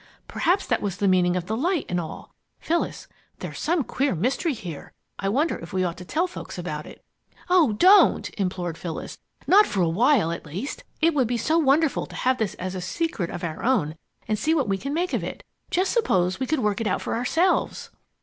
[0.27, 2.33] Perhaps that was the meaning of the light and all.
[2.59, 3.07] Phyllis,
[3.37, 4.93] there's some queer mystery here!
[5.19, 7.05] I wonder if we ought to tell folks about it?"
[7.51, 9.19] "Oh don't!" implored Phyllis.
[9.45, 10.83] "Not for a while, at least.
[11.01, 13.95] It would be so wonderful to have this as a secret of our own
[14.27, 15.43] and see what we can make of it.
[15.69, 17.91] Just suppose we could work it out for ourselves!"